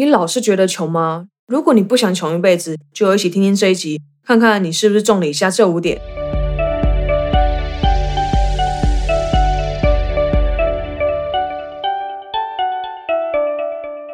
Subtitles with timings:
[0.00, 1.26] 你老是觉得穷吗？
[1.48, 6.00] 如果你不想穷一辈子，就一起听听这一集，看看你是不是中了以下这五点。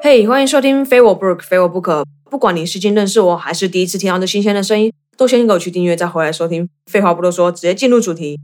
[0.03, 2.03] 嘿，欢迎收听非我不可，非我不可。
[2.31, 6.67] 不管你是新认识我，还是第一次听到这新鲜的声音，都先给我去订阅，再回来收听。
[6.91, 8.41] 废话不多说，直接进入主题。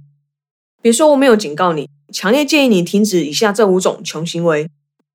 [0.82, 4.68] 别说我没有警告你，强烈建议你停止以下这五种穷行为。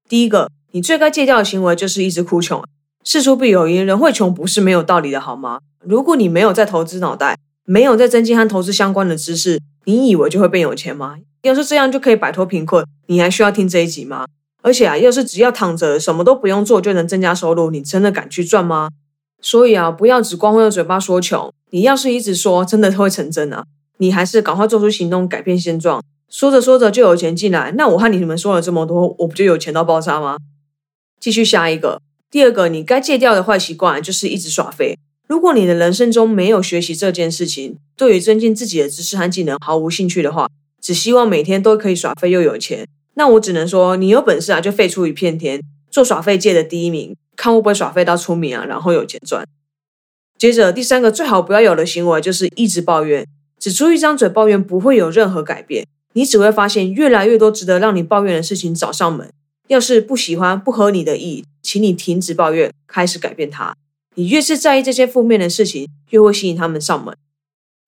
[0.09, 0.49] 第一个。
[0.75, 2.61] 你最该戒掉的行为就是一直哭穷。
[3.01, 5.59] 事出必有因，人会穷不是没有道理的，好吗？
[5.79, 11.15] 如果你没有在投资脑袋，没有在增进和投资相关的知识，你以为就会变有钱吗？
[11.43, 14.25] 要是这样就可以摆脱贫困，你还需要听这一集吗？
[14.63, 18.89] 而且啊，要是只要躺着什么都不用做就能增加收入，你真的敢去赚吗？
[19.39, 23.63] 所以啊，不要只光会用嘴巴说穷，你要是一直说，真的会成真啊！
[23.99, 26.03] 你还是赶快做出行动，改变现状。
[26.29, 30.35] 说着说着就有钱进来，那我和你们说了这么多，我不就有钱到爆炸吗？
[31.25, 34.95] 继续下一个，第二个，你该戒掉的坏习惯就是一直耍废。
[35.27, 40.47] 如果你的人生中没有学习这件事情，对于增进自己的知识和技能毫无兴趣的话，
[40.79, 49.43] 只希望每天都可以耍废又有钱，那我只能说，你有本事啊，就废出一片天，做耍废界的第一名，看会不会耍废到出名啊，然后有钱赚。
[50.37, 53.25] 接着第三个，最好不要有的行为就是一直抱怨，
[53.59, 59.27] 只出一张嘴抱怨不会有任何改变，你只会发现越来越多值得让你抱怨的事情找上门。
[59.67, 63.75] 要是不喜欢、不合你的意，请你停止抱怨，开始改变它。
[64.15, 67.15] 你越是在意这些负面的事情，越会吸引他们上门。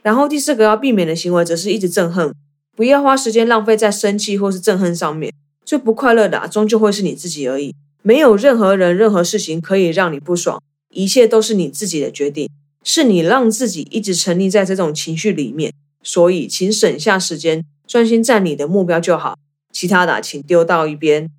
[0.03, 2.33] 然后第四个要避免的行为，则是一直憎恨。
[2.75, 5.33] 不要花时间浪费在生气或是憎恨上面。
[5.65, 7.75] 最不快乐的，终究会是你自己而已。
[8.01, 12.49] 没有任何人、任何事情可以让你不爽，一切都是你自己的决定，
[12.83, 15.73] 是你让自己一直沉溺在这种情绪里面。
[16.03, 19.37] 所以，请省下时间，专心在你的目标就好，
[19.73, 21.29] 其他的请丢到一边。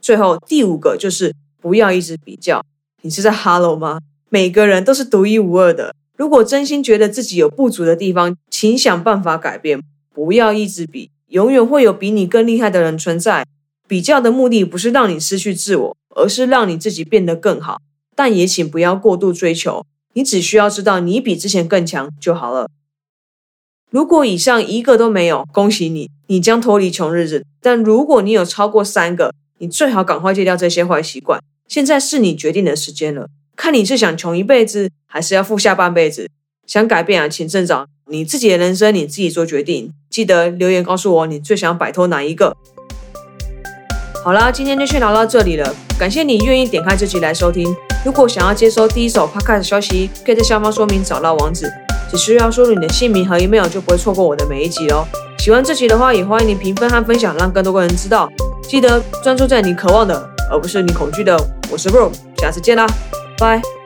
[0.00, 2.64] 最后第五个就是不要一直比较，
[3.02, 4.00] 你是在 Hello 吗？
[4.28, 5.94] 每个人都是独一无二的。
[6.16, 9.80] 如果真心觉得自己有不足的地方，请想办法改变，
[10.12, 13.46] 不要一直比，永远会有比你更厉害的人存在。
[13.86, 17.80] 比较的目的不是让你失去自我，而是让你自己变得更好。
[18.14, 22.68] 但也请不要过度追求，你只需要知道你比之前更强就好了。
[23.90, 27.46] 如果以上一个都没有，恭喜你，你将脱离穷日子。
[27.62, 31.40] 但如果你有超过三个，你最好赶快戒掉这些坏习惯。
[31.66, 36.28] 现在是你决定的时间了，看你是想穷一辈子，还是要富下半辈子。
[36.66, 39.92] 想改变啊，请镇长，你自己的人生你自己做决定。
[40.08, 42.56] 记得留言告诉我，你最想摆脱哪一个。
[44.24, 45.74] 好啦，今天就先聊到这里了。
[45.98, 47.74] 感谢你愿意点开这集来收听。
[48.04, 51.68] 如果想要接收第一手 podcast 消息，可以在下方说明找到网址，
[52.08, 55.04] 只需要输入你的姓名和 email，就不会错过我的每一集哦。
[55.38, 58.30] 喜欢这集的话，也欢迎你评分和分享，让更多个人知道。
[58.68, 61.34] 记得专注在你渴望的，而不是你恐惧的。
[61.72, 62.86] 我是 Bro，下次见啦，
[63.38, 63.77] 拜。